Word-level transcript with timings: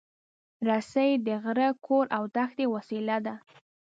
رسۍ 0.67 1.11
د 1.27 1.27
غره، 1.43 1.69
کور، 1.85 2.05
او 2.17 2.23
دښتې 2.35 2.65
وسیله 2.75 3.17
ده. 3.25 3.35